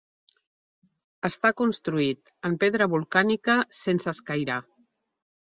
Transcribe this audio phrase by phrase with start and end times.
[1.29, 4.59] Està construït en pedra volcànica sense escairar.